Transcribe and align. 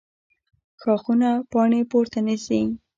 ښاخونه 0.81 1.29
پاڼې 1.51 1.81
پورته 1.91 2.19
نیسي 2.27 2.61